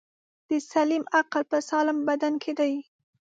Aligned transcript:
دسلیم 0.49 1.03
عقل 1.19 1.41
په 1.51 1.57
سالم 1.69 1.97
بدن 2.09 2.33
کی 2.43 2.51
دی. 2.59 2.73